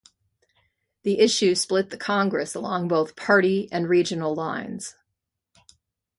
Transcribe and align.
The 1.03 1.19
issue 1.19 1.53
split 1.53 1.91
the 1.91 1.95
Congress 1.97 2.55
along 2.55 2.87
both 2.87 3.15
party 3.15 3.69
and 3.71 3.87
regional 3.87 4.33
lines. 4.33 4.95